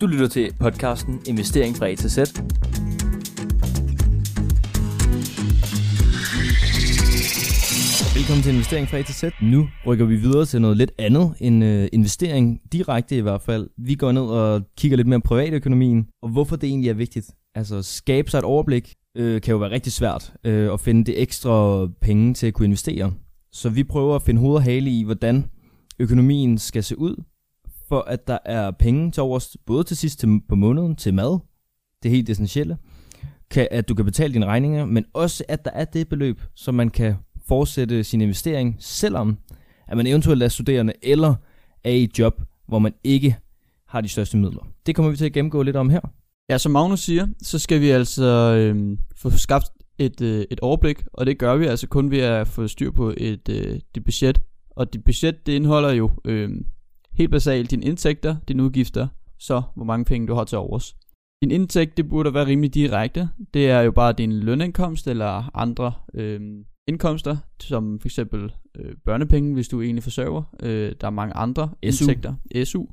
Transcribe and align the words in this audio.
Du 0.00 0.06
lytter 0.06 0.28
til 0.28 0.52
podcasten 0.60 1.20
Investering 1.26 1.76
fra 1.76 1.88
A 1.88 1.94
til 1.94 2.10
Z. 2.10 2.18
Velkommen 8.16 8.42
til 8.42 8.52
Investering 8.52 8.88
fra 8.88 8.96
A 8.96 9.02
til 9.02 9.14
Z. 9.14 9.24
Nu 9.42 9.68
rykker 9.86 10.04
vi 10.04 10.16
videre 10.16 10.46
til 10.46 10.60
noget 10.60 10.76
lidt 10.76 10.92
andet 10.98 11.34
end 11.40 11.64
øh, 11.64 11.88
investering, 11.92 12.60
direkte 12.72 13.16
i 13.16 13.20
hvert 13.20 13.42
fald. 13.42 13.68
Vi 13.78 13.94
går 13.94 14.12
ned 14.12 14.22
og 14.22 14.62
kigger 14.78 14.96
lidt 14.96 15.08
mere 15.08 15.20
på 15.20 15.28
privatøkonomien, 15.28 16.06
og 16.22 16.28
hvorfor 16.28 16.56
det 16.56 16.68
egentlig 16.68 16.90
er 16.90 16.94
vigtigt. 16.94 17.30
Altså 17.54 17.82
skabe 17.82 18.30
sig 18.30 18.38
et 18.38 18.44
overblik 18.44 18.94
øh, 19.16 19.40
kan 19.40 19.52
jo 19.52 19.58
være 19.58 19.70
rigtig 19.70 19.92
svært 19.92 20.32
øh, 20.44 20.72
at 20.72 20.80
finde 20.80 21.04
det 21.04 21.22
ekstra 21.22 21.86
penge 22.00 22.34
til 22.34 22.46
at 22.46 22.54
kunne 22.54 22.66
investere. 22.66 23.12
Så 23.52 23.68
vi 23.68 23.84
prøver 23.84 24.16
at 24.16 24.22
finde 24.22 24.40
hoved 24.40 24.56
og 24.56 24.62
hale 24.62 24.90
i, 24.90 25.02
hvordan 25.02 25.44
økonomien 25.98 26.58
skal 26.58 26.84
se 26.84 26.98
ud, 26.98 27.24
for 27.88 28.00
at 28.00 28.26
der 28.26 28.38
er 28.44 28.70
penge 28.70 29.10
til 29.10 29.22
overs, 29.22 29.56
både 29.66 29.84
til 29.84 29.96
sidst 29.96 30.18
til, 30.18 30.40
på 30.48 30.54
måneden, 30.54 30.96
til 30.96 31.14
mad, 31.14 31.38
det 32.02 32.08
er 32.08 32.14
helt 32.14 32.30
essentielle, 32.30 32.76
kan, 33.50 33.68
at 33.70 33.88
du 33.88 33.94
kan 33.94 34.04
betale 34.04 34.34
dine 34.34 34.46
regninger, 34.46 34.84
men 34.84 35.04
også 35.14 35.44
at 35.48 35.64
der 35.64 35.70
er 35.70 35.84
det 35.84 36.08
beløb, 36.08 36.40
som 36.54 36.74
man 36.74 36.90
kan 36.90 37.14
fortsætte 37.46 38.04
sin 38.04 38.20
investering, 38.20 38.76
selvom 38.78 39.38
at 39.88 39.96
man 39.96 40.06
eventuelt 40.06 40.42
er 40.42 40.48
studerende 40.48 40.92
eller 41.02 41.34
er 41.84 41.90
i 41.90 42.02
et 42.02 42.18
job, 42.18 42.42
hvor 42.68 42.78
man 42.78 42.92
ikke 43.04 43.36
har 43.88 44.00
de 44.00 44.08
største 44.08 44.36
midler. 44.36 44.68
Det 44.86 44.94
kommer 44.94 45.10
vi 45.10 45.16
til 45.16 45.24
at 45.24 45.32
gennemgå 45.32 45.62
lidt 45.62 45.76
om 45.76 45.90
her. 45.90 46.00
Ja, 46.48 46.58
som 46.58 46.72
Magnus 46.72 47.00
siger, 47.00 47.26
så 47.42 47.58
skal 47.58 47.80
vi 47.80 47.90
altså 47.90 48.24
øh, 48.24 48.98
få 49.16 49.30
skabt 49.30 49.66
et, 49.98 50.20
øh, 50.20 50.44
et 50.50 50.60
overblik, 50.60 51.02
og 51.12 51.26
det 51.26 51.38
gør 51.38 51.56
vi 51.56 51.66
altså 51.66 51.86
kun 51.86 52.10
ved 52.10 52.18
at 52.18 52.48
få 52.48 52.68
styr 52.68 52.90
på 52.90 53.14
et 53.16 53.48
øh, 53.48 53.80
det 53.94 54.04
budget. 54.04 54.42
Og 54.70 54.92
dit 54.92 55.04
budget, 55.04 55.46
det 55.46 55.52
indeholder 55.52 55.92
jo 55.92 56.10
øh, 56.24 56.50
helt 57.16 57.30
basalt 57.30 57.70
dine 57.70 57.84
indtægter, 57.84 58.36
dine 58.48 58.62
udgifter, 58.62 59.08
så 59.38 59.62
hvor 59.74 59.84
mange 59.84 60.04
penge 60.04 60.26
du 60.26 60.34
har 60.34 60.44
til 60.44 60.58
overs. 60.58 60.96
Din 61.42 61.50
indtægt, 61.50 61.96
det 61.96 62.08
burde 62.08 62.34
være 62.34 62.46
rimelig 62.46 62.74
direkte. 62.74 63.28
Det 63.54 63.70
er 63.70 63.80
jo 63.80 63.90
bare 63.90 64.12
din 64.12 64.32
lønindkomst 64.32 65.08
eller 65.08 65.56
andre 65.56 65.92
øh, 66.14 66.40
indkomster, 66.88 67.36
som 67.60 68.00
for 68.00 68.08
eksempel 68.08 68.52
øh, 68.78 68.94
børnepenge, 69.04 69.54
hvis 69.54 69.68
du 69.68 69.82
egentlig 69.82 70.02
forsørger. 70.02 70.42
Øh, 70.62 70.92
der 71.00 71.06
er 71.06 71.10
mange 71.10 71.34
andre 71.34 71.68
SU. 71.68 71.86
indtægter. 71.86 72.34
SU, 72.64 72.84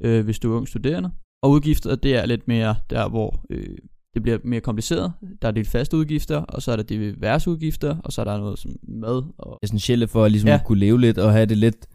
øh, 0.00 0.24
hvis 0.24 0.38
du 0.38 0.52
er 0.52 0.56
ung 0.56 0.68
studerende. 0.68 1.10
Og 1.42 1.50
udgifter, 1.50 1.94
det 1.94 2.16
er 2.16 2.26
lidt 2.26 2.48
mere 2.48 2.76
der, 2.90 3.08
hvor 3.08 3.44
øh, 3.50 3.76
det 4.14 4.22
bliver 4.22 4.38
mere 4.44 4.60
kompliceret. 4.60 5.12
Der 5.42 5.48
er 5.48 5.52
de 5.52 5.64
faste 5.64 5.96
udgifter, 5.96 6.36
og 6.36 6.62
så 6.62 6.72
er 6.72 6.76
der 6.76 6.82
diverse 6.82 7.50
udgifter, 7.50 7.96
og 8.04 8.12
så 8.12 8.20
er 8.20 8.24
der 8.24 8.38
noget 8.38 8.58
som 8.58 8.70
mad. 8.88 9.22
Og 9.38 9.58
Essentielle 9.62 10.08
for 10.08 10.24
at 10.24 10.32
ligesom 10.32 10.48
ja. 10.48 10.60
Kunne 10.64 10.78
leve 10.78 11.00
lidt 11.00 11.18
og 11.18 11.32
have 11.32 11.46
det 11.46 11.56
lidt, 11.56 11.86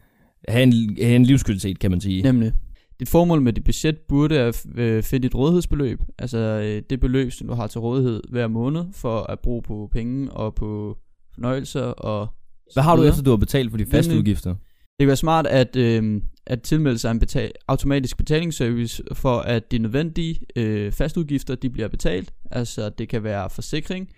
have 0.48 0.62
en, 0.62 0.96
have 1.02 1.16
en 1.16 1.24
livskvalitet, 1.24 1.78
kan 1.78 1.90
man 1.90 2.00
sige. 2.00 2.22
Nemlig. 2.22 2.52
Dit 3.00 3.08
formål 3.08 3.42
med 3.42 3.52
dit 3.52 3.64
budget 3.64 3.98
burde 4.08 4.38
at 4.38 4.66
øh, 4.76 5.02
finde 5.02 5.22
dit 5.22 5.34
rådighedsbeløb, 5.34 6.00
altså 6.18 6.38
øh, 6.38 6.82
det 6.90 7.00
beløb, 7.00 7.32
som 7.32 7.46
du 7.46 7.54
har 7.54 7.66
til 7.66 7.80
rådighed 7.80 8.22
hver 8.30 8.48
måned, 8.48 8.84
for 8.92 9.20
at 9.20 9.40
bruge 9.40 9.62
på 9.62 9.88
penge 9.92 10.30
og 10.30 10.54
på 10.54 10.98
fornøjelser 11.34 11.82
og 11.82 12.28
Hvad 12.72 12.82
har 12.82 12.96
du 12.96 13.02
efter, 13.02 13.22
du 13.22 13.30
har 13.30 13.36
betalt 13.36 13.70
for 13.70 13.78
de 13.78 13.86
faste 13.86 14.10
Nemlig. 14.10 14.18
udgifter? 14.20 14.50
Det 14.50 14.98
kan 14.98 15.06
være 15.06 15.16
smart 15.16 15.46
at, 15.46 15.76
øh, 15.76 16.22
at 16.46 16.62
tilmelde 16.62 16.98
sig 16.98 17.10
en 17.10 17.22
betal- 17.24 17.52
automatisk 17.68 18.16
betalingsservice, 18.16 19.02
for 19.12 19.38
at 19.38 19.70
de 19.72 19.78
nødvendige 19.78 20.40
øh, 20.56 20.92
fastudgifter 20.92 21.54
de 21.54 21.70
bliver 21.70 21.88
betalt. 21.88 22.34
Altså 22.50 22.88
det 22.88 23.08
kan 23.08 23.24
være 23.24 23.50
forsikring, 23.50 24.08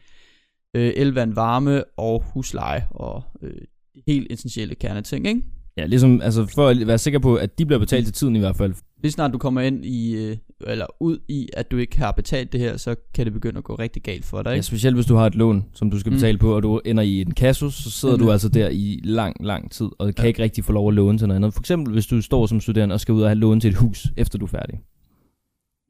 øh, 0.77 0.92
elvand, 0.96 1.34
varme 1.34 1.84
og 1.96 2.22
husleje 2.34 2.86
og 2.90 3.22
øh, 3.42 3.61
de 3.94 4.02
helt 4.06 4.33
essentielle 4.33 4.74
kerneting, 4.74 5.27
ikke? 5.27 5.42
Ja, 5.78 5.86
ligesom 5.86 6.20
altså 6.20 6.46
for 6.55 6.69
at 6.69 6.86
være 6.86 6.98
sikker 6.98 7.19
på, 7.19 7.34
at 7.34 7.58
de 7.58 7.66
bliver 7.66 7.78
betalt 7.78 8.05
til 8.06 8.14
tiden 8.14 8.36
i 8.36 8.38
hvert 8.38 8.56
fald. 8.56 8.74
Lige 9.02 9.12
snart 9.12 9.32
du 9.32 9.38
kommer 9.38 9.60
ind 9.60 9.84
i, 9.84 10.16
øh, 10.16 10.36
eller 10.66 10.86
ud 11.00 11.18
i, 11.28 11.48
at 11.52 11.70
du 11.70 11.77
ikke 11.77 11.98
har 11.98 12.12
betalt 12.12 12.52
det 12.52 12.60
her, 12.60 12.77
så 12.77 12.94
kan 13.14 13.24
det 13.27 13.33
begynde 13.33 13.58
at 13.58 13.64
gå 13.64 13.74
rigtig 13.74 14.02
galt 14.02 14.24
for 14.24 14.42
dig, 14.42 14.50
Ja, 14.50 14.55
ikke? 14.55 14.62
specielt 14.66 14.96
hvis 14.96 15.06
du 15.06 15.14
har 15.14 15.27
et 15.27 15.34
lån, 15.34 15.64
som 15.72 15.91
du 15.91 15.98
skal 16.00 16.10
Mm. 16.10 16.16
betale 16.16 16.38
på, 16.38 16.56
og 16.56 16.62
du 16.62 16.80
ender 16.84 17.02
i 17.02 17.20
en 17.20 17.30
kasus, 17.34 17.74
så 17.74 17.91
sidder 17.91 18.14
Nemlig. 18.14 18.27
du 18.27 18.33
altså 18.33 18.48
der 18.48 18.68
i 18.68 19.01
lang, 19.05 19.46
lang 19.46 19.70
tid, 19.70 19.89
og 19.98 20.14
kan 20.14 20.24
Ja. 20.24 20.28
ikke 20.28 20.42
rigtig 20.42 20.64
få 20.64 20.73
lov 20.73 20.89
at 20.89 20.95
låne 20.95 21.18
til 21.18 21.28
noget 21.28 21.36
andet. 21.36 21.55
For 21.55 21.61
eksempel, 21.61 21.92
hvis 21.92 22.06
du 22.06 22.22
står 22.22 22.46
som 22.46 22.61
studerende 22.61 22.92
og 22.92 23.01
skal 23.01 23.14
ud 23.14 23.22
og 23.22 23.28
have 23.28 23.39
lån 23.39 23.61
til 23.61 23.68
et 23.70 23.77
hus, 23.77 24.06
efter 24.17 24.39
du 24.39 24.45
er 24.45 24.48
færdig. 24.48 24.80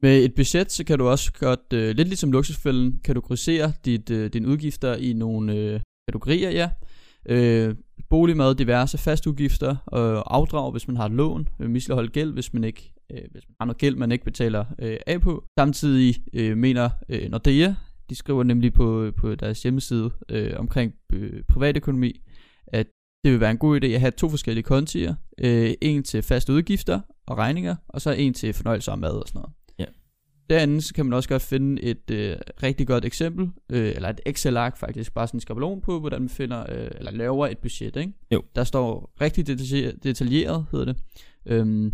Med 0.01 0.23
et 0.23 0.33
budget, 0.35 0.71
så 0.71 0.83
kan 0.83 0.99
du 0.99 1.07
også 1.07 1.31
godt, 1.39 1.73
øh, 1.73 1.95
lidt 1.95 2.07
ligesom 2.07 2.31
luksusfælden, 2.31 2.99
kategorisere 3.03 3.71
dit, 3.85 4.09
øh, 4.09 4.33
dine 4.33 4.47
udgifter 4.47 4.95
i 4.95 5.13
nogle 5.13 5.53
øh, 5.55 5.79
kategorier, 6.07 6.51
ja. 6.51 6.69
Øh, 7.29 7.75
boligmad, 8.09 8.55
diverse 8.55 8.97
fastudgifter, 8.97 9.69
øh, 9.69 10.21
afdrag, 10.25 10.71
hvis 10.71 10.87
man 10.87 10.97
har 10.97 11.05
et 11.05 11.11
lån, 11.11 11.47
øh, 11.59 11.69
misligholdt 11.69 12.11
gæld, 12.11 12.33
hvis 12.33 12.53
man 12.53 12.63
ikke 12.63 12.93
øh, 13.11 13.21
hvis 13.31 13.43
man 13.47 13.55
har 13.59 13.65
noget 13.65 13.77
gæld, 13.77 13.95
man 13.95 14.11
ikke 14.11 14.25
betaler 14.25 14.65
øh, 14.79 14.97
af 15.07 15.21
på. 15.21 15.43
Samtidig 15.59 16.15
øh, 16.33 16.57
mener 16.57 16.89
øh, 17.09 17.29
Nordea, 17.29 17.73
de 18.09 18.15
skriver 18.15 18.43
nemlig 18.43 18.73
på, 18.73 19.11
på 19.17 19.35
deres 19.35 19.63
hjemmeside 19.63 20.11
øh, 20.29 20.53
omkring 20.57 20.93
øh, 21.13 21.43
privatøkonomi, 21.49 22.21
at 22.67 22.87
det 23.23 23.31
vil 23.31 23.39
være 23.39 23.51
en 23.51 23.57
god 23.57 23.83
idé 23.83 23.87
at 23.87 23.99
have 23.99 24.11
to 24.11 24.29
forskellige 24.29 24.63
kontier. 24.63 25.15
Øh, 25.37 25.73
en 25.81 26.03
til 26.03 26.21
faste 26.21 26.53
udgifter 26.53 27.01
og 27.27 27.37
regninger, 27.37 27.75
og 27.87 28.01
så 28.01 28.11
en 28.11 28.33
til 28.33 28.53
fornøjelse 28.53 28.91
og 28.91 28.99
mad 28.99 29.11
og 29.11 29.27
sådan 29.27 29.39
noget. 29.39 29.53
Derinde 30.49 30.81
så 30.81 30.93
kan 30.93 31.05
man 31.05 31.13
også 31.13 31.29
godt 31.29 31.41
finde 31.41 31.81
et 31.83 32.11
øh, 32.11 32.35
rigtig 32.63 32.87
godt 32.87 33.05
eksempel, 33.05 33.49
øh, 33.71 33.91
eller 33.95 34.09
et 34.09 34.19
Excel-ark 34.25 34.77
faktisk, 34.77 35.13
bare 35.13 35.27
sådan 35.27 35.37
en 35.37 35.41
skabelon 35.41 35.81
på, 35.81 35.99
hvordan 35.99 36.21
man 36.21 36.29
finder, 36.29 36.59
øh, 36.69 36.91
eller 36.95 37.11
laver 37.11 37.47
et 37.47 37.57
budget, 37.57 37.95
ikke? 37.95 38.13
Jo. 38.31 38.43
Der 38.55 38.63
står 38.63 39.13
rigtig 39.21 39.47
detaljeret, 39.47 40.03
detaljeret 40.03 40.65
hedder 40.71 40.85
det, 40.85 40.97
øhm, 41.45 41.93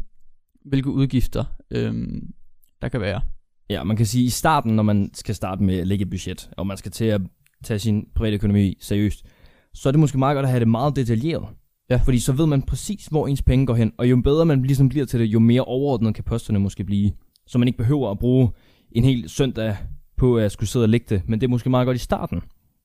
hvilke 0.66 0.90
udgifter 0.90 1.44
øhm, 1.72 2.34
der 2.82 2.90
kan 2.90 3.02
være. 3.02 3.22
Ja, 3.70 3.84
man 3.84 3.98
kan 3.98 4.06
sige, 4.06 4.24
at 4.24 4.28
i 4.28 4.30
starten, 4.30 4.76
når 4.76 4.84
man 4.84 5.10
skal 5.14 5.36
starte 5.36 5.64
med 5.64 5.78
at 5.78 5.88
lægge 5.88 6.04
et 6.04 6.10
budget, 6.10 6.50
og 6.58 6.68
man 6.68 6.78
skal 6.78 6.92
til 6.92 7.06
at 7.06 7.22
tage 7.64 7.80
sin 7.80 8.08
private 8.16 8.36
økonomi 8.36 8.78
seriøst, 8.80 9.26
så 9.74 9.90
er 9.90 9.92
det 9.92 10.00
måske 10.00 10.18
meget 10.18 10.36
godt 10.36 10.44
at 10.44 10.50
have 10.50 10.60
det 10.60 10.68
meget 10.68 10.96
detaljeret. 10.96 11.48
Ja. 11.90 11.96
Fordi 12.06 12.20
så 12.20 12.34
ved 12.34 12.46
man 12.46 12.62
præcis, 12.62 13.06
hvor 13.06 13.28
ens 13.28 13.42
penge 13.42 13.66
går 13.66 13.76
hen, 13.76 13.92
og 13.98 14.10
jo 14.10 14.22
bedre 14.24 14.46
man 14.46 14.64
ligesom 14.64 14.90
bliver 14.90 15.06
til 15.06 15.20
det, 15.20 15.26
jo 15.26 15.40
mere 15.40 15.62
overordnet 15.62 16.16
kan 16.16 16.24
posterne 16.24 16.60
måske 16.60 16.84
blive. 16.84 17.12
Så 17.48 17.58
man 17.58 17.68
ikke 17.68 17.78
behøver 17.78 18.12
at 18.12 18.20
bruge 18.20 18.50
en 18.92 19.04
hel 19.04 19.30
søndag 19.30 19.78
på 20.18 20.38
at 20.38 20.52
skulle 20.52 20.70
sidde 20.70 20.86
og 20.86 20.90
lægge 20.90 21.06
det, 21.10 21.22
men 21.28 21.42
det 21.42 21.48
er 21.48 21.52
måske 21.52 21.70
meget 21.70 21.86
godt 21.86 21.96
i 21.96 22.00
starten. 22.00 22.42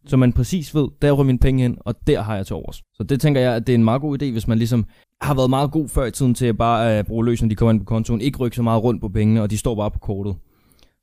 Så 0.06 0.16
man 0.16 0.32
præcis 0.32 0.74
ved, 0.74 0.88
der 1.02 1.12
rører 1.12 1.24
mine 1.24 1.38
penge 1.38 1.62
hen, 1.62 1.78
og 1.80 1.94
der 2.06 2.22
har 2.22 2.36
jeg 2.36 2.46
til 2.46 2.56
overs. 2.56 2.82
Så 2.94 3.02
det 3.02 3.20
tænker 3.20 3.40
jeg, 3.40 3.54
at 3.54 3.66
det 3.66 3.72
er 3.72 3.74
en 3.74 3.84
meget 3.84 4.00
god 4.00 4.22
idé, 4.22 4.30
hvis 4.30 4.48
man 4.48 4.58
ligesom 4.58 4.84
har 5.20 5.34
været 5.34 5.50
meget 5.50 5.70
god 5.70 5.88
før 5.88 6.04
i 6.04 6.10
tiden 6.10 6.34
til 6.34 6.46
at 6.46 6.58
bare 6.58 6.98
uh, 6.98 7.06
bruge 7.06 7.24
løs, 7.24 7.42
når 7.42 7.48
de 7.48 7.54
kommer 7.54 7.72
ind 7.72 7.80
på 7.80 7.84
kontoen. 7.84 8.20
Ikke 8.20 8.38
rykke 8.38 8.56
så 8.56 8.62
meget 8.62 8.82
rundt 8.82 9.00
på 9.00 9.08
pengene, 9.08 9.42
og 9.42 9.50
de 9.50 9.58
står 9.58 9.74
bare 9.74 9.90
på 9.90 9.98
kortet. 9.98 10.36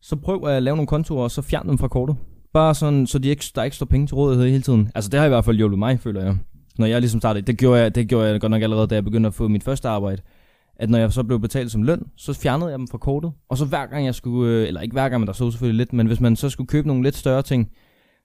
Så 0.02 0.16
prøv 0.16 0.46
at 0.46 0.64
lave 0.64 0.76
nogle 0.76 0.88
kontoer, 0.88 1.24
og 1.24 1.32
så 1.32 1.42
fjern 1.42 1.68
dem 1.68 1.78
fra 1.78 1.88
kortet. 1.88 2.16
Bare 2.54 2.76
sådan, 2.76 3.08
så 3.08 3.20
de 3.20 3.30
ikke, 3.30 3.46
der 3.56 3.64
ikke 3.64 3.76
står 3.76 3.86
penge 3.86 4.08
til 4.08 4.16
rådighed 4.16 4.50
hele 4.50 4.62
tiden. 4.62 4.92
Altså 4.96 5.10
det 5.10 5.20
har 5.20 5.26
i 5.26 5.30
hvert 5.30 5.46
fald 5.46 5.58
hjulpet 5.58 5.80
mig, 5.80 6.00
føler 6.00 6.24
jeg. 6.24 6.38
Når 6.78 6.86
jeg 6.86 7.02
ligesom 7.02 7.20
startede, 7.20 7.46
det 7.46 7.58
gjorde 7.58 7.82
jeg, 7.82 7.96
det 7.96 8.08
gjorde 8.08 8.28
jeg 8.30 8.42
godt 8.42 8.52
nok 8.52 8.62
allerede, 8.62 8.88
da 8.88 8.96
jeg 8.96 9.04
begyndte 9.04 9.28
at 9.28 9.34
få 9.34 9.48
mit 9.48 9.64
første 9.64 9.88
arbejde. 9.90 10.22
At 10.80 10.90
når 10.90 10.98
jeg 10.98 11.14
så 11.14 11.24
blev 11.24 11.40
betalt 11.40 11.72
som 11.72 11.84
løn, 11.84 12.04
så 12.18 12.34
fjernede 12.34 12.70
jeg 12.70 12.80
dem 12.80 12.88
fra 12.88 12.98
kortet. 12.98 13.32
Og 13.50 13.58
så 13.58 13.66
hver 13.66 13.86
gang 13.86 14.06
jeg 14.06 14.16
skulle, 14.16 14.52
øh, 14.54 14.68
eller 14.68 14.82
ikke 14.82 14.94
hver 14.94 15.10
gang, 15.10 15.20
men 15.22 15.28
der 15.28 15.34
så 15.34 15.52
selvfølgelig 15.52 15.78
lidt, 15.78 15.94
men 15.94 16.08
hvis 16.08 16.20
man 16.20 16.36
så 16.36 16.50
skulle 16.50 16.68
købe 16.68 16.88
nogle 16.88 17.04
lidt 17.04 17.16
større 17.16 17.42
ting, 17.42 17.70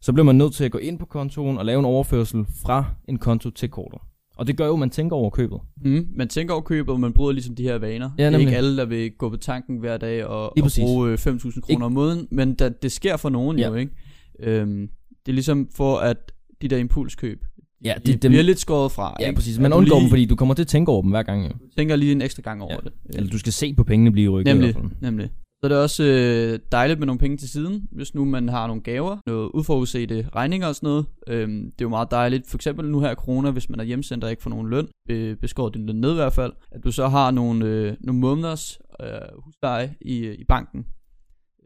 så 0.00 0.12
blev 0.12 0.24
man 0.24 0.36
nødt 0.36 0.54
til 0.54 0.64
at 0.64 0.70
gå 0.70 0.78
ind 0.78 0.98
på 0.98 1.06
kontoen 1.06 1.58
og 1.58 1.64
lave 1.64 1.78
en 1.78 1.84
overførsel 1.84 2.46
fra 2.62 2.84
en 3.08 3.18
konto 3.18 3.50
til 3.50 3.68
kortet. 3.68 4.00
Og 4.36 4.46
det 4.46 4.56
gør 4.56 4.66
jo, 4.66 4.72
at 4.72 4.78
man 4.78 4.90
tænker 4.90 5.16
over 5.16 5.30
købet. 5.30 5.58
Mm. 5.84 6.06
Man 6.16 6.28
tænker 6.28 6.54
over 6.54 6.62
købet, 6.62 6.92
og 6.92 7.00
man 7.00 7.12
bryder 7.12 7.32
ligesom 7.32 7.54
de 7.54 7.62
her 7.62 7.78
vaner. 7.78 8.10
Ja, 8.18 8.22
det 8.22 8.26
er 8.26 8.30
nemlig. 8.30 8.46
ikke 8.46 8.56
alle, 8.56 8.76
der 8.76 8.84
vil 8.84 9.10
gå 9.18 9.30
på 9.30 9.36
tanken 9.36 9.78
hver 9.78 9.96
dag 9.96 10.24
og, 10.26 10.44
og 10.44 10.68
bruge 10.80 11.10
øh, 11.10 11.18
5.000 11.18 11.60
kroner 11.60 11.86
om 11.86 11.92
måneden, 11.92 12.28
men 12.30 12.54
da, 12.54 12.68
det 12.68 12.92
sker 12.92 13.16
for 13.16 13.28
nogen 13.28 13.58
Ja. 13.58 13.68
jo, 13.68 13.74
ikke? 13.74 13.92
Øhm, 14.40 14.88
det 15.26 15.32
er 15.32 15.34
ligesom 15.34 15.68
for, 15.74 15.96
at 15.96 16.32
de 16.62 16.68
der 16.68 16.76
impulskøb, 16.76 17.44
Ja, 17.84 17.94
de, 18.06 18.12
det, 18.12 18.22
de 18.22 18.28
bliver 18.28 18.42
lidt 18.42 18.58
skåret 18.58 18.92
fra. 18.92 19.16
ja 19.20 19.26
ikke? 19.26 19.36
præcis. 19.36 19.58
Man 19.58 19.70
du 19.70 19.76
undgår 19.76 19.96
lige 19.96 20.02
dem, 20.02 20.10
fordi 20.10 20.24
du 20.24 20.36
kommer 20.36 20.54
til 20.54 20.62
at 20.62 20.68
tænke 20.68 20.92
over 20.92 21.02
dem 21.02 21.10
hver 21.10 21.22
gang. 21.22 21.46
Jo. 21.46 21.52
tænker 21.76 21.96
lige 21.96 22.12
en 22.12 22.22
ekstra 22.22 22.42
gang 22.42 22.62
over 22.62 22.72
Ja. 22.72 22.78
det. 22.84 22.92
Eller 23.16 23.30
du 23.30 23.38
skal 23.38 23.52
se 23.52 23.74
på 23.74 23.84
pengene 23.84 24.10
blive 24.12 24.30
rykket. 24.30 24.50
i 24.50 24.54
Nemlig, 24.54 24.72
hvert 24.72 24.82
fald. 24.90 25.00
nemlig. 25.00 25.30
Så 25.60 25.66
er 25.66 25.68
det 25.68 25.78
også 25.78 26.04
øh, 26.04 26.58
dejligt 26.72 26.98
med 26.98 27.06
nogle 27.06 27.18
penge 27.18 27.36
til 27.36 27.48
siden, 27.48 27.88
hvis 27.92 28.14
nu 28.14 28.24
man 28.24 28.48
har 28.48 28.66
nogle 28.66 28.82
gaver, 28.82 29.16
noget 29.26 29.50
uforudsete 29.54 30.28
regninger 30.34 30.68
og 30.68 30.74
sådan 30.74 30.86
noget. 30.88 31.06
Øhm, 31.28 31.62
det 31.64 31.70
er 31.72 31.74
jo 31.84 31.88
meget 31.88 32.10
dejligt, 32.10 32.50
for 32.50 32.56
eksempel 32.58 32.88
nu 32.90 33.00
her 33.00 33.14
corona, 33.14 33.50
hvis 33.50 33.70
man 33.70 33.80
er 33.80 33.84
hjemsendt 33.84 34.24
og 34.24 34.30
ikke 34.30 34.42
får 34.42 34.50
nogen 34.50 34.70
løn, 34.70 34.88
øh, 35.10 35.36
beskåret 35.36 35.74
din 35.74 35.86
løn 35.86 35.96
ned 35.96 36.10
i 36.12 36.14
hvert 36.14 36.32
fald, 36.32 36.52
at 36.70 36.84
du 36.84 36.92
så 36.92 37.08
har 37.08 37.30
nogle, 37.30 37.64
øh, 37.66 37.94
nogle 38.00 38.20
måneders 38.20 38.78
øh, 39.02 39.08
husleje 39.44 39.94
i, 40.00 40.30
i 40.30 40.44
banken. 40.48 40.86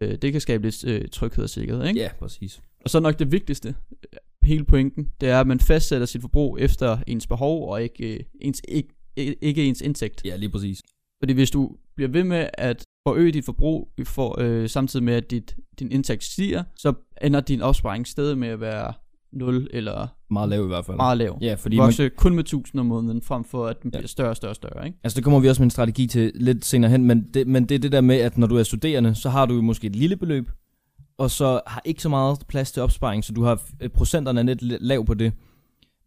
Øh, 0.01 0.19
det 0.23 0.33
kan 0.33 0.41
skabe 0.41 0.63
lidt 0.67 0.85
øh, 0.87 1.09
tryghed 1.13 1.45
og 1.45 1.51
sikkerhed, 1.51 1.85
ikke? 1.87 2.01
Ja, 2.01 2.09
præcis. 2.19 2.61
Og 2.85 2.91
så 2.91 3.01
nok 3.01 3.19
det 3.19 3.33
vigtigste, 3.33 3.69
øh, 3.69 4.19
hele 4.45 4.65
pointen, 4.65 5.07
det 5.21 5.29
er, 5.29 5.41
at 5.41 5.47
man 5.47 5.61
fastsætter 5.61 6.07
sit 6.07 6.21
forbrug 6.21 6.59
efter 6.61 6.99
ens 7.07 7.27
behov 7.27 7.69
og 7.71 7.83
ikke, 7.83 8.15
øh, 8.15 8.21
ens, 8.41 8.63
ikke, 8.69 8.95
ikke 9.17 9.65
ens 9.65 9.81
indtægt. 9.81 10.23
Ja, 10.25 10.37
lige 10.37 10.51
præcis. 10.51 10.83
Fordi 11.23 11.33
hvis 11.33 11.51
du 11.51 11.71
bliver 11.97 12.09
ved 12.09 12.25
med 12.25 12.47
at 12.55 12.85
forøge 13.09 13.33
dit 13.33 13.45
forbrug, 13.45 13.91
for, 14.05 14.41
øh, 14.41 14.69
samtidig 14.69 15.05
med 15.05 15.15
at 15.15 15.31
dit, 15.31 15.57
din 15.79 15.93
indtægt 15.93 16.25
stiger, 16.25 16.63
så 16.77 16.93
ender 17.23 17.41
din 17.41 17.61
opsparing 17.63 18.07
stadig 18.07 18.39
med 18.39 18.49
at 18.49 18.61
være 18.61 18.93
0 19.33 19.69
eller 19.71 20.07
meget 20.31 20.49
lav 20.49 20.65
i 20.65 20.67
hvert 20.67 20.85
fald. 20.87 20.97
Meget 20.97 21.19
lav. 21.19 21.39
Ja, 21.41 21.55
fordi 21.55 21.77
man, 21.77 21.85
Vokse 21.85 22.09
kun 22.09 22.35
med 22.35 22.45
1000 22.45 22.81
om 22.81 22.87
måneden, 22.87 23.23
frem 23.23 23.45
for 23.45 23.67
at 23.67 23.83
den 23.83 23.91
Ja. 23.95 23.99
bliver 23.99 24.09
større 24.09 24.31
og 24.31 24.37
større 24.37 24.53
og 24.53 24.57
større, 24.57 24.87
ikke? 24.87 24.99
altså 25.05 25.17
det 25.17 25.25
kommer 25.25 25.41
vi 25.41 25.49
også 25.49 25.63
med 25.63 25.67
en 25.67 25.71
strategi 25.71 26.07
til 26.07 26.33
lidt 26.35 26.65
senere 26.65 26.91
hen, 26.91 27.05
men 27.05 27.29
det, 27.35 27.47
men 27.47 27.65
det 27.67 27.75
er 27.75 27.79
det 27.79 27.93
der 27.93 28.01
med, 28.01 28.17
at 28.17 28.39
når 28.39 28.47
du 28.47 28.57
er 28.57 28.63
studerende, 28.63 29.15
så 29.15 29.31
har 29.31 29.47
du 29.47 29.55
jo 29.55 29.61
måske 29.63 29.87
et 29.87 29.97
lille 29.97 30.17
beløb, 30.17 30.51
og 31.19 31.31
så 31.31 31.61
har 31.67 31.83
ikke 31.85 32.03
så 32.03 32.09
meget 32.09 32.39
plads 32.49 32.73
til 32.73 32.83
opsparing, 32.83 33.25
så 33.25 33.33
du 33.33 33.43
har 33.43 33.63
øh, 33.81 33.89
procenterne 33.91 34.41
er 34.41 34.45
lidt 34.45 34.63
la- 34.63 34.77
lav 34.81 35.05
på 35.07 35.15
det. 35.15 35.33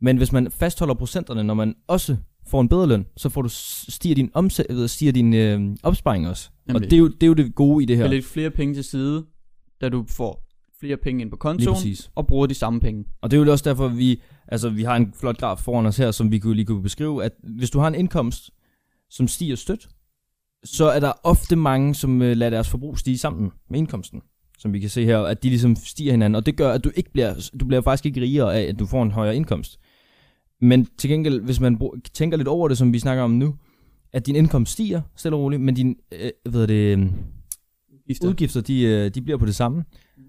Men 0.01 0.17
hvis 0.17 0.31
man 0.31 0.51
fastholder 0.51 0.93
procenterne, 0.93 1.43
når 1.43 1.53
man 1.53 1.75
også 1.87 2.17
får 2.47 2.61
en 2.61 2.69
bedre 2.69 2.87
løn, 2.87 3.05
så 3.17 3.29
får 3.29 3.41
du 3.41 3.49
stiger 3.89 4.15
din, 4.15 4.29
omsæt, 4.33 4.65
ved, 4.69 4.87
stiger 4.87 5.11
din 5.11 5.33
øh, 5.33 5.75
opsparing 5.83 6.27
også. 6.27 6.49
Jamen, 6.67 6.75
og 6.83 6.89
det 6.91 6.93
er, 6.93 6.99
jo, 6.99 7.07
det 7.07 7.23
er 7.23 7.27
jo 7.27 7.33
det 7.33 7.55
gode 7.55 7.83
i 7.83 7.85
det 7.85 7.97
her. 7.97 8.03
Ja. 8.03 8.09
lidt 8.09 8.25
flere 8.25 8.49
penge 8.49 8.73
til 8.75 8.83
side, 8.83 9.25
da 9.81 9.89
du 9.89 10.05
får 10.09 10.43
flere 10.79 10.97
penge 10.97 11.21
ind 11.21 11.29
på 11.31 11.37
kontoen, 11.37 11.67
og 12.15 12.27
bruger 12.27 12.47
de 12.47 12.53
samme 12.53 12.79
penge. 12.79 13.05
Og 13.21 13.31
det 13.31 13.39
er 13.39 13.43
jo 13.45 13.51
også 13.51 13.69
derfor, 13.69 13.87
vi, 13.87 14.21
altså, 14.47 14.69
vi 14.69 14.83
har 14.83 14.95
en 14.95 15.13
flot 15.19 15.37
graf 15.37 15.59
foran 15.59 15.85
os 15.85 15.97
her, 15.97 16.11
som 16.11 16.31
vi 16.31 16.39
kunne 16.39 16.55
lige 16.55 16.65
kunne 16.65 16.83
beskrive, 16.83 17.23
at 17.23 17.31
hvis 17.43 17.69
du 17.69 17.79
har 17.79 17.87
en 17.87 17.95
indkomst, 17.95 18.51
som 19.09 19.27
stiger 19.27 19.55
stødt, 19.55 19.89
så 20.63 20.85
er 20.85 20.99
der 20.99 21.11
ofte 21.23 21.55
mange, 21.55 21.95
som 21.95 22.21
øh, 22.21 22.37
lader 22.37 22.49
deres 22.49 22.69
forbrug 22.69 22.97
stige 22.97 23.17
sammen 23.17 23.51
med 23.69 23.79
indkomsten. 23.79 24.21
Som 24.57 24.73
vi 24.73 24.79
kan 24.79 24.89
se 24.89 25.05
her, 25.05 25.19
at 25.19 25.43
de 25.43 25.49
ligesom 25.49 25.75
stiger 25.75 26.11
hinanden. 26.11 26.35
Og 26.35 26.45
det 26.45 26.55
gør, 26.55 26.71
at 26.71 26.83
du 26.83 26.91
ikke 26.95 27.11
bliver, 27.11 27.49
du 27.59 27.65
bliver 27.65 27.81
faktisk 27.81 28.05
ikke 28.05 28.21
rigere 28.21 28.55
af, 28.55 28.61
at 28.61 28.79
du 28.79 28.85
får 28.85 29.03
en 29.03 29.11
højere 29.11 29.35
indkomst. 29.35 29.79
Men 30.61 30.87
til 30.97 31.09
gengæld, 31.09 31.41
hvis 31.41 31.59
man 31.59 31.79
tænker 32.13 32.37
lidt 32.37 32.47
over 32.47 32.67
det, 32.67 32.77
som 32.77 32.93
vi 32.93 32.99
snakker 32.99 33.23
om 33.23 33.31
nu, 33.31 33.55
at 34.13 34.25
din 34.25 34.35
indkomst 34.35 34.71
stiger 34.71 35.01
stille 35.15 35.35
og 35.35 35.41
roligt, 35.41 35.61
men 35.61 35.75
din 35.75 35.95
øh, 36.11 36.51
hvad 36.51 36.67
det, 36.67 36.97
øh, 36.97 36.99
Udgifter. 36.99 38.27
udgifter, 38.27 38.61
de, 38.61 38.81
øh, 38.81 39.15
de 39.15 39.21
bliver 39.21 39.37
på 39.37 39.45
det 39.45 39.55
samme, 39.55 39.83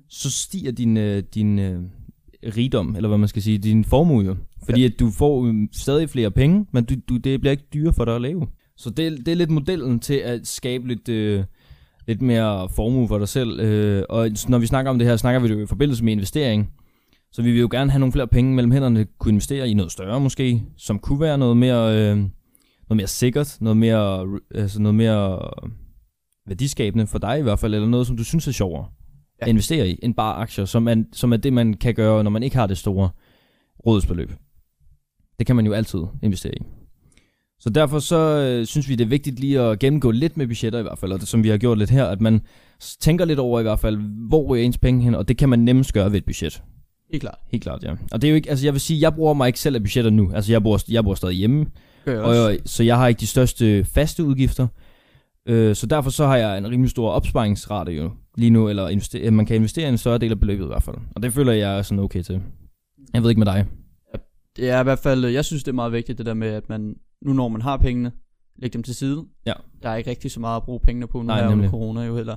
så 0.08 0.30
stiger 0.30 0.72
din, 0.72 0.96
øh, 0.96 1.22
din 1.34 1.58
øh, 1.58 1.82
rigdom, 2.56 2.96
eller 2.96 3.08
hvad 3.08 3.18
man 3.18 3.28
skal 3.28 3.42
sige, 3.42 3.58
din 3.58 3.84
formue 3.84 4.24
jo. 4.24 4.36
Fordi 4.64 4.84
at 4.84 5.00
du 5.00 5.10
får 5.10 5.46
øh, 5.46 5.54
stadig 5.72 6.10
flere 6.10 6.30
penge, 6.30 6.66
men 6.72 6.84
du, 6.84 6.94
du, 7.08 7.16
det 7.16 7.40
bliver 7.40 7.52
ikke 7.52 7.68
dyre 7.74 7.92
for 7.92 8.04
dig 8.04 8.14
at 8.14 8.22
leve. 8.22 8.46
Så 8.76 8.90
det, 8.90 9.26
det 9.26 9.28
er 9.28 9.36
lidt 9.36 9.50
modellen 9.50 10.00
til 10.00 10.14
at 10.14 10.46
skabe 10.46 10.88
lidt, 10.88 11.08
øh, 11.08 11.44
lidt 12.08 12.22
mere 12.22 12.68
formue 12.68 13.08
for 13.08 13.18
dig 13.18 13.28
selv. 13.28 13.60
Øh, 13.60 14.04
og 14.08 14.30
når 14.48 14.58
vi 14.58 14.66
snakker 14.66 14.90
om 14.90 14.98
det 14.98 15.08
her, 15.08 15.16
snakker 15.16 15.40
vi 15.40 15.48
det 15.48 15.54
jo 15.54 15.60
i 15.62 15.66
forbindelse 15.66 16.04
med 16.04 16.12
investering. 16.12 16.70
Så 17.32 17.42
vi 17.42 17.50
vil 17.50 17.60
jo 17.60 17.68
gerne 17.70 17.90
have 17.90 17.98
nogle 18.00 18.12
flere 18.12 18.26
penge 18.26 18.54
mellem 18.54 18.72
hænderne, 18.72 19.06
kunne 19.18 19.32
investere 19.32 19.68
i 19.68 19.74
noget 19.74 19.92
større 19.92 20.20
måske, 20.20 20.62
som 20.76 20.98
kunne 20.98 21.20
være 21.20 21.38
noget 21.38 21.56
mere, 21.56 21.96
øh, 21.96 22.16
noget 22.16 22.96
mere 22.96 23.06
sikkert, 23.06 23.56
noget 23.60 23.76
mere, 23.76 24.26
altså 24.54 24.82
noget 24.82 24.94
mere 24.94 25.50
værdiskabende 26.46 27.06
for 27.06 27.18
dig 27.18 27.38
i 27.38 27.42
hvert 27.42 27.58
fald, 27.58 27.74
eller 27.74 27.88
noget, 27.88 28.06
som 28.06 28.16
du 28.16 28.24
synes 28.24 28.48
er 28.48 28.52
sjovere 28.52 28.86
Ja. 29.40 29.44
at 29.44 29.48
investere 29.48 29.88
i, 29.88 29.98
end 30.02 30.14
bare 30.14 30.34
aktier, 30.34 30.64
som 30.64 30.88
er, 30.88 31.04
som 31.12 31.32
er 31.32 31.36
det, 31.36 31.52
man 31.52 31.74
kan 31.74 31.94
gøre, 31.94 32.24
når 32.24 32.30
man 32.30 32.42
ikke 32.42 32.56
har 32.56 32.66
det 32.66 32.78
store 32.78 33.10
rådsbeløb. 33.86 34.32
Det 35.38 35.46
kan 35.46 35.56
man 35.56 35.66
jo 35.66 35.72
altid 35.72 35.98
investere 36.22 36.52
i. 36.54 36.62
Så 37.60 37.70
derfor 37.70 37.98
så 37.98 38.16
øh, 38.16 38.66
synes 38.66 38.88
vi, 38.88 38.94
det 38.94 39.04
er 39.04 39.08
vigtigt 39.08 39.40
lige 39.40 39.60
at 39.60 39.78
gennemgå 39.78 40.10
lidt 40.10 40.36
med 40.36 40.46
budgetter 40.46 40.78
i 40.78 40.82
hvert 40.82 40.98
fald, 40.98 41.12
og 41.12 41.20
det, 41.20 41.28
som 41.28 41.42
vi 41.44 41.48
har 41.48 41.58
gjort 41.58 41.78
lidt 41.78 41.90
her, 41.90 42.04
at 42.04 42.20
man 42.20 42.40
tænker 43.00 43.24
lidt 43.24 43.38
over 43.38 43.60
i 43.60 43.62
hvert 43.62 43.80
fald, 43.80 43.98
hvor 44.28 44.56
er 44.56 44.60
ens 44.60 44.78
penge 44.78 45.04
hen, 45.04 45.14
og 45.14 45.28
det 45.28 45.36
kan 45.36 45.48
man 45.48 45.58
nemmest 45.58 45.92
gøre 45.92 46.12
ved 46.12 46.18
et 46.18 46.24
budget. 46.24 46.62
Helt 47.10 47.20
klart. 47.20 47.38
Helt 47.50 47.62
klart, 47.62 47.84
ja. 47.84 47.94
Og 48.12 48.22
det 48.22 48.28
er 48.28 48.30
jo 48.30 48.36
ikke, 48.36 48.50
altså 48.50 48.66
jeg 48.66 48.72
vil 48.72 48.80
sige, 48.80 49.00
jeg 49.00 49.14
bruger 49.14 49.34
mig 49.34 49.46
ikke 49.46 49.60
selv 49.60 49.76
af 49.76 49.82
budgetter 49.82 50.10
nu. 50.10 50.30
Altså 50.34 50.52
jeg 50.52 50.62
bor, 50.62 50.80
jeg 50.88 51.04
bor 51.04 51.14
stadig 51.14 51.36
hjemme, 51.36 51.66
jeg 52.06 52.20
og, 52.20 52.34
jeg, 52.34 52.58
så 52.64 52.82
jeg 52.82 52.96
har 52.96 53.08
ikke 53.08 53.20
de 53.20 53.26
største 53.26 53.84
faste 53.84 54.24
udgifter. 54.24 54.66
Øh, 55.48 55.74
så 55.76 55.86
derfor 55.86 56.10
så 56.10 56.26
har 56.26 56.36
jeg 56.36 56.58
en 56.58 56.70
rimelig 56.70 56.90
stor 56.90 57.10
opsparingsrate 57.10 57.92
jo 57.92 58.10
lige 58.36 58.50
nu, 58.50 58.68
eller 58.68 58.88
invester, 58.88 59.30
man 59.30 59.46
kan 59.46 59.56
investere 59.56 59.88
en 59.88 59.98
større 59.98 60.18
del 60.18 60.30
af 60.30 60.40
beløbet 60.40 60.64
i 60.64 60.66
hvert 60.66 60.82
fald. 60.82 60.96
Og 61.16 61.22
det 61.22 61.32
føler 61.32 61.52
jeg 61.52 61.78
er 61.78 61.82
sådan 61.82 62.04
okay 62.04 62.22
til. 62.22 62.40
Jeg 63.14 63.22
ved 63.22 63.30
ikke 63.30 63.38
med 63.38 63.46
dig. 63.46 63.66
Det 64.56 64.70
er 64.70 64.80
i 64.80 64.82
hvert 64.82 64.98
fald, 64.98 65.24
jeg 65.24 65.44
synes 65.44 65.64
det 65.64 65.70
er 65.70 65.74
meget 65.74 65.92
vigtigt 65.92 66.18
det 66.18 66.26
der 66.26 66.34
med, 66.34 66.48
at 66.48 66.68
man, 66.68 66.94
nu 67.24 67.32
når 67.32 67.48
man 67.48 67.62
har 67.62 67.76
pengene, 67.76 68.12
lægge 68.56 68.74
dem 68.74 68.82
til 68.82 68.94
side. 68.94 69.24
Ja. 69.46 69.52
Der 69.82 69.88
er 69.88 69.96
ikke 69.96 70.10
rigtig 70.10 70.30
så 70.30 70.40
meget 70.40 70.56
at 70.56 70.62
bruge 70.62 70.80
pengene 70.80 71.06
på, 71.06 71.18
nu 71.18 71.24
Nej, 71.24 71.48
nemlig. 71.48 71.70
corona 71.70 72.04
jo 72.04 72.16
heller. 72.16 72.36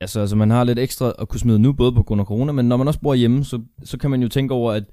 Altså, 0.00 0.20
altså 0.20 0.36
man 0.36 0.50
har 0.50 0.64
lidt 0.64 0.78
ekstra 0.78 1.12
at 1.18 1.28
kunne 1.28 1.40
smide 1.40 1.58
nu, 1.58 1.72
både 1.72 1.92
på 1.92 2.02
grund 2.02 2.20
af 2.20 2.26
corona, 2.26 2.52
men 2.52 2.68
når 2.68 2.76
man 2.76 2.88
også 2.88 3.00
bor 3.00 3.14
hjemme, 3.14 3.44
så, 3.44 3.60
så 3.84 3.98
kan 3.98 4.10
man 4.10 4.22
jo 4.22 4.28
tænke 4.28 4.54
over, 4.54 4.72
at 4.72 4.84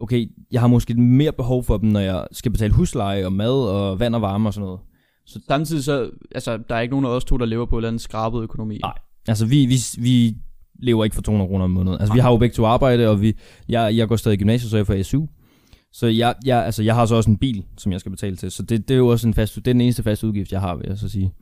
okay, 0.00 0.26
jeg 0.50 0.60
har 0.60 0.68
måske 0.68 0.94
mere 0.94 1.32
behov 1.32 1.64
for 1.64 1.76
dem, 1.76 1.88
når 1.88 2.00
jeg 2.00 2.26
skal 2.32 2.52
betale 2.52 2.72
husleje 2.72 3.26
og 3.26 3.32
mad 3.32 3.52
og 3.52 4.00
vand 4.00 4.14
og 4.14 4.22
varme 4.22 4.48
og 4.48 4.54
sådan 4.54 4.64
noget. 4.66 4.80
Samtidig 5.48 5.84
så, 5.84 6.10
altså, 6.34 6.56
der 6.68 6.74
er 6.74 6.80
ikke 6.80 6.92
nogen 6.92 7.06
af 7.06 7.10
os 7.10 7.24
to, 7.24 7.36
der 7.36 7.46
lever 7.46 7.66
på 7.66 7.76
en 7.76 7.78
eller 7.78 7.88
anden 7.88 7.98
skrabet 7.98 8.42
økonomi. 8.42 8.78
Nej. 8.82 8.98
Altså, 9.28 9.46
vi, 9.46 9.66
vi, 9.66 9.76
vi 9.98 10.36
lever 10.82 11.04
ikke 11.04 11.14
for 11.14 11.22
200 11.22 11.48
kroner 11.48 11.64
om 11.64 11.70
måneden. 11.70 12.00
Altså, 12.00 12.14
vi 12.14 12.20
har 12.20 12.30
jo 12.30 12.36
begge 12.36 12.54
to 12.54 12.64
arbejde, 12.64 13.08
og 13.08 13.20
vi, 13.20 13.36
jeg, 13.68 13.96
jeg 13.96 14.08
går 14.08 14.16
stadig 14.16 14.34
i 14.34 14.38
gymnasiet, 14.38 14.70
så 14.70 14.76
jeg 14.76 14.86
får 14.86 15.02
SU. 15.02 15.26
Så 15.92 16.06
jeg, 16.06 16.34
jeg, 16.44 16.64
altså, 16.64 16.82
jeg 16.82 16.94
har 16.94 17.06
så 17.06 17.14
også 17.14 17.30
en 17.30 17.36
bil, 17.36 17.64
som 17.78 17.92
jeg 17.92 18.00
skal 18.00 18.10
betale 18.10 18.36
til. 18.36 18.50
Så 18.50 18.62
det, 18.62 18.88
det 18.88 18.94
er 18.94 18.98
jo 18.98 19.08
også 19.08 19.28
en 19.28 19.34
fast, 19.34 19.54
det 19.54 19.68
er 19.68 19.72
den 19.72 19.80
eneste 19.80 20.02
faste 20.02 20.26
udgift, 20.26 20.52
jeg 20.52 20.60
har, 20.60 20.74
vil 20.76 20.86
jeg 20.88 20.98
så 20.98 21.08
sige. 21.08 21.32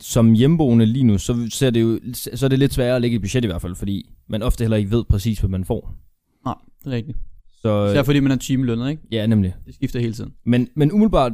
Som 0.00 0.32
hjemmeboende 0.32 0.86
lige 0.86 1.04
nu, 1.04 1.18
så, 1.18 1.46
så, 1.50 1.66
er 1.66 1.70
det 1.70 1.82
jo, 1.82 2.00
så 2.14 2.46
er 2.46 2.48
det 2.48 2.58
lidt 2.58 2.74
sværere 2.74 2.96
at 2.96 3.02
lægge 3.02 3.14
et 3.14 3.20
budget 3.22 3.44
i 3.44 3.46
hvert 3.46 3.62
fald, 3.62 3.74
fordi 3.74 4.10
man 4.28 4.42
ofte 4.42 4.64
heller 4.64 4.76
ikke 4.76 4.90
ved 4.90 5.04
præcis, 5.04 5.38
hvad 5.38 5.50
man 5.50 5.64
får. 5.64 5.94
Nej, 6.44 6.54
det 6.84 6.92
er 6.92 6.96
rigtigt. 6.96 7.18
Så, 7.62 7.86
Især 7.86 8.02
fordi 8.02 8.20
man 8.20 8.32
er 8.32 8.36
timelønnet, 8.36 8.90
ikke? 8.90 9.02
ja, 9.10 9.26
nemlig. 9.26 9.54
Det 9.66 9.74
skifter 9.74 10.00
hele 10.00 10.12
tiden. 10.12 10.32
Men, 10.44 10.68
men 10.76 10.92
umiddelbart, 10.92 11.32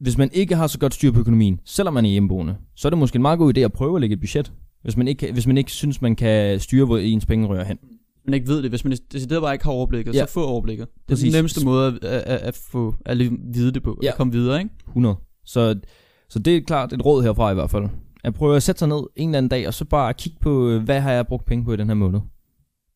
hvis 0.00 0.18
man 0.18 0.30
ikke 0.32 0.56
har 0.56 0.66
så 0.66 0.78
godt 0.78 0.94
styr 0.94 1.12
på 1.12 1.20
økonomien, 1.20 1.60
selvom 1.64 1.94
man 1.94 2.04
er 2.04 2.08
hjemmeboende, 2.08 2.56
så 2.76 2.88
er 2.88 2.90
det 2.90 2.98
måske 2.98 3.16
en 3.16 3.22
meget 3.22 3.38
god 3.38 3.56
idé 3.58 3.60
at 3.60 3.72
prøve 3.72 3.96
at 3.96 4.00
lægge 4.00 4.14
et 4.14 4.20
budget. 4.20 4.52
Hvis 4.82 4.96
man 4.96 5.08
ikke, 5.08 5.32
hvis 5.32 5.46
man 5.46 5.58
ikke 5.58 5.70
synes, 5.70 6.02
man 6.02 6.16
kan 6.16 6.60
styre, 6.60 6.84
hvor 6.84 6.98
ens 6.98 7.26
penge 7.26 7.46
rører 7.46 7.64
hen. 7.64 7.78
Man 8.26 8.34
ikke 8.34 8.48
ved 8.48 8.62
det. 8.62 8.70
Hvis 8.70 8.84
man 8.84 8.96
decideret 9.12 9.42
bare 9.42 9.52
ikke 9.52 9.64
har 9.64 9.72
overblikket, 9.72 10.14
Ja. 10.14 10.26
så 10.26 10.32
få 10.32 10.44
overblikket. 10.46 10.86
Det 10.88 10.94
er 11.02 11.02
Præcis. 11.08 11.32
den 11.32 11.38
nemmeste 11.38 11.64
måde 11.64 11.86
at, 12.02 12.04
at, 12.04 12.40
at, 12.40 12.54
få 12.72 12.94
at 13.06 13.18
vide 13.54 13.72
det 13.72 13.82
på. 13.82 13.98
Ja. 14.02 14.08
At 14.08 14.14
komme 14.16 14.32
videre, 14.32 14.58
ikke? 14.58 14.70
100. 14.88 15.16
Så, 15.44 15.80
så 16.28 16.38
det 16.38 16.56
er 16.56 16.60
klart 16.60 16.92
et 16.92 17.04
råd 17.04 17.22
herfra 17.22 17.50
i 17.50 17.54
hvert 17.54 17.70
fald. 17.70 17.84
At 18.24 18.34
prøve 18.34 18.56
at 18.56 18.62
sætte 18.62 18.78
sig 18.78 18.88
ned 18.88 19.02
en 19.16 19.28
eller 19.28 19.38
anden 19.38 19.48
dag, 19.50 19.66
og 19.68 19.74
så 19.74 19.84
bare 19.84 20.14
kigge 20.14 20.38
på, 20.40 20.68
øh, 20.68 20.82
hvad 20.82 21.00
har 21.00 21.12
jeg 21.12 21.26
brugt 21.26 21.44
penge 21.46 21.64
på 21.64 21.72
i 21.72 21.76
den 21.76 21.86
her 21.86 21.94
måned. 21.94 22.20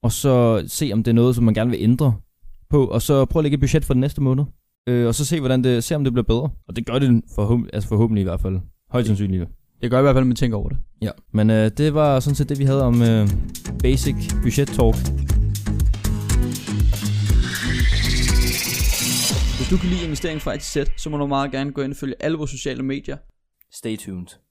Og 0.02 0.12
så 0.12 0.64
se, 0.66 0.90
om 0.92 1.02
det 1.02 1.10
er 1.10 1.14
noget, 1.14 1.34
som 1.34 1.44
man 1.44 1.54
gerne 1.54 1.70
vil 1.70 1.78
ændre 1.82 2.14
på, 2.70 2.86
og 2.86 3.02
så 3.02 3.24
prøve 3.24 3.40
at 3.40 3.44
lægge 3.44 3.54
et 3.54 3.60
budget 3.60 3.84
for 3.84 3.94
den 3.94 4.00
næste 4.00 4.20
måned. 4.20 4.44
Øh, 4.88 5.06
og 5.06 5.14
så 5.14 5.24
se, 5.24 5.40
hvordan 5.40 5.64
det, 5.64 5.84
se, 5.84 5.94
om 5.96 6.04
det 6.04 6.12
bliver 6.12 6.24
bedre. 6.24 6.50
Og 6.68 6.76
det 6.76 6.86
gør 6.86 6.98
det 6.98 7.22
forhåbentlig, 7.34 7.74
altså 7.74 7.88
forhåbentlig 7.88 8.20
i 8.20 8.24
hvert 8.24 8.40
fald. 8.40 8.58
Højst 8.90 9.06
sandsynligt. 9.06 9.44
Det 9.80 9.90
gør 9.90 9.98
i 9.98 10.02
hvert 10.02 10.14
fald, 10.14 10.22
at 10.22 10.26
man 10.26 10.36
tænker 10.36 10.58
over 10.58 10.68
det. 10.68 10.78
Ja. 11.02 11.10
Men 11.32 11.50
øh, 11.50 11.70
det 11.76 11.94
var 11.94 12.20
sådan 12.20 12.34
set 12.34 12.48
det, 12.48 12.58
vi 12.58 12.64
havde 12.64 12.84
om 12.84 13.02
øh, 13.02 13.28
basic 13.82 14.16
budget 14.42 14.68
talk. 14.68 14.96
Hvis 19.56 19.68
du 19.70 19.76
kan 19.76 19.88
lide 19.90 20.04
investering 20.04 20.42
fra 20.42 20.56
til 20.56 20.86
Z, 20.86 20.88
så 20.96 21.10
må 21.10 21.16
du 21.16 21.26
meget 21.26 21.50
gerne 21.50 21.72
gå 21.72 21.82
ind 21.82 21.92
og 21.92 21.96
følge 21.96 22.14
alle 22.20 22.38
vores 22.38 22.50
sociale 22.50 22.82
medier. 22.82 23.16
Stay 23.72 23.96
tuned. 23.96 24.47